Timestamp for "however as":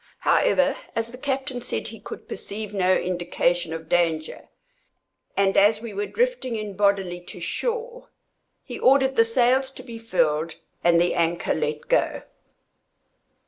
0.21-1.11